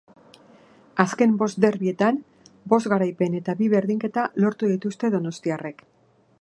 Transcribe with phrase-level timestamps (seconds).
[1.03, 2.17] Azken bost derbietan,
[2.73, 5.89] bost garaipen eta bi berdinketa lortu dituzte donostiarrek.